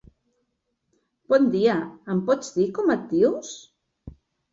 [1.33, 1.75] Bon dia,
[2.13, 3.53] em pots dir com et dius?